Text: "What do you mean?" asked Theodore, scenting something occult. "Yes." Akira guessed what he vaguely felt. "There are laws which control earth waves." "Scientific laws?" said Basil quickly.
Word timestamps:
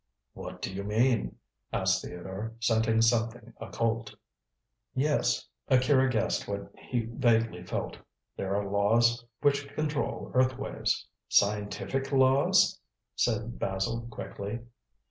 "What 0.33 0.63
do 0.63 0.73
you 0.73 0.83
mean?" 0.83 1.35
asked 1.71 2.03
Theodore, 2.03 2.55
scenting 2.59 3.03
something 3.03 3.53
occult. 3.61 4.15
"Yes." 4.95 5.47
Akira 5.67 6.09
guessed 6.09 6.47
what 6.47 6.71
he 6.75 7.01
vaguely 7.05 7.61
felt. 7.63 7.97
"There 8.35 8.55
are 8.55 8.67
laws 8.67 9.23
which 9.41 9.69
control 9.75 10.31
earth 10.33 10.57
waves." 10.57 11.05
"Scientific 11.29 12.11
laws?" 12.11 12.79
said 13.15 13.59
Basil 13.59 14.07
quickly. 14.09 14.61